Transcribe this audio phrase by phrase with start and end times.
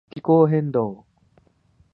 [0.09, 1.05] 気候変動